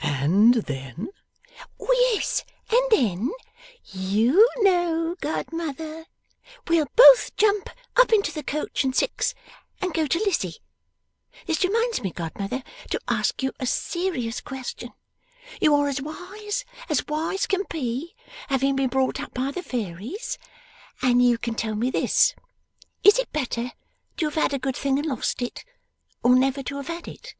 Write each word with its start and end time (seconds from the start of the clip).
'And 0.00 0.54
then?' 0.54 1.10
'Yes, 1.78 2.42
and 2.72 2.82
then 2.90 3.30
YOU 3.84 4.48
know, 4.58 5.14
godmother. 5.20 6.06
We'll 6.66 6.88
both 6.96 7.36
jump 7.36 7.70
up 7.94 8.12
into 8.12 8.32
the 8.32 8.42
coach 8.42 8.82
and 8.82 8.92
six 8.96 9.36
and 9.80 9.94
go 9.94 10.08
to 10.08 10.18
Lizzie. 10.18 10.56
This 11.46 11.62
reminds 11.62 12.02
me, 12.02 12.10
godmother, 12.10 12.64
to 12.90 12.98
ask 13.06 13.40
you 13.40 13.52
a 13.60 13.66
serious 13.66 14.40
question. 14.40 14.94
You 15.60 15.76
are 15.76 15.86
as 15.86 16.02
wise 16.02 16.64
as 16.88 17.06
wise 17.06 17.46
can 17.46 17.62
be 17.70 18.16
(having 18.48 18.74
been 18.74 18.88
brought 18.88 19.20
up 19.20 19.32
by 19.32 19.52
the 19.52 19.62
fairies), 19.62 20.38
and 21.02 21.24
you 21.24 21.38
can 21.38 21.54
tell 21.54 21.76
me 21.76 21.88
this: 21.88 22.34
Is 23.04 23.16
it 23.20 23.30
better 23.32 23.70
to 24.16 24.24
have 24.26 24.34
had 24.34 24.52
a 24.52 24.58
good 24.58 24.74
thing 24.76 24.98
and 24.98 25.06
lost 25.06 25.40
it, 25.40 25.64
or 26.24 26.34
never 26.34 26.64
to 26.64 26.78
have 26.78 26.88
had 26.88 27.06
it? 27.06 27.36